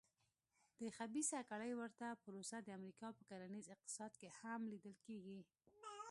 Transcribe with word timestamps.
د 0.81 0.81
خبیثه 0.97 1.39
کړۍ 1.51 1.71
ورته 1.77 2.07
پروسه 2.23 2.57
د 2.61 2.67
امریکا 2.79 3.07
په 3.17 3.23
کرنیز 3.29 3.65
اقتصاد 3.75 4.11
کې 4.19 4.27
هم 4.39 4.61
لیدل 4.71 4.95
کېږي. 5.05 5.39